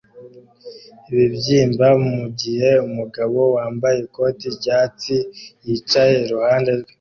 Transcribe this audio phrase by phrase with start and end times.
[1.11, 5.15] ibibyimba mugihe umugabo wambaye ikoti ryatsi
[5.65, 6.89] yicaye iruhande rwe